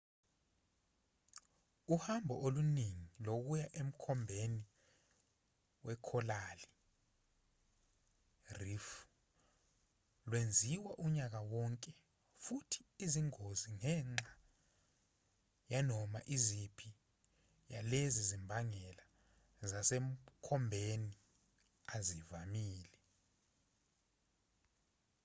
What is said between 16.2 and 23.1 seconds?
iziphi yalezi zimbangela zasemkhombeni azivamile